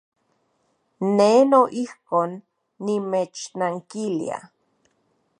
Ne 1.17 1.27
noijkon 1.49 2.31
nimechnankilia. 2.85 4.37